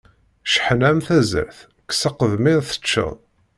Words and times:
Cceḥna 0.45 0.85
am 0.89 0.99
tazart, 1.07 1.57
kkes 1.87 2.01
aqedmiṛ 2.09 2.59
teččeḍ. 2.69 3.13